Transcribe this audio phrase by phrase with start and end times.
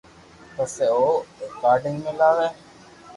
[0.55, 1.03] پسي او
[1.41, 2.47] رآڪارد ۾ لاوي